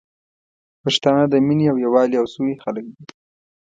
پښتانه 0.83 1.23
د 1.29 1.33
مينې 1.45 1.65
او 1.71 1.77
یوالي 1.85 2.15
او 2.21 2.25
سولي 2.33 2.55
خلګ 2.63 2.85
دي 2.95 3.05